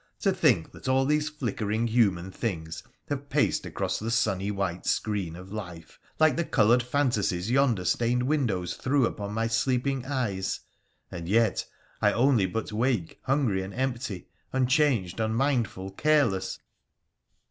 to 0.19 0.31
think 0.33 0.71
that 0.71 0.87
all 0.87 1.05
these 1.05 1.29
flickering 1.29 1.85
human 1.85 2.31
things 2.31 2.81
have 3.09 3.29
paced 3.29 3.67
across 3.67 3.99
the 3.99 4.09
sunny 4.09 4.49
white 4.49 4.83
screen 4.83 5.35
of 5.35 5.51
life— 5.53 5.99
like 6.19 6.35
the 6.35 6.43
coloured 6.43 6.81
fantasies 6.81 7.51
yonder 7.51 7.85
stained 7.85 8.23
windows 8.23 8.73
threw 8.73 9.05
upon 9.05 9.31
my 9.31 9.45
sleeping 9.45 10.03
eyes— 10.07 10.61
and 11.11 11.29
yet 11.29 11.67
I 12.01 12.13
only 12.13 12.47
but 12.47 12.71
wake 12.71 13.19
hungry 13.25 13.61
and 13.61 13.75
empty, 13.75 14.27
unchanged, 14.51 15.19
unmindful, 15.19 15.91
careless! 15.91 16.57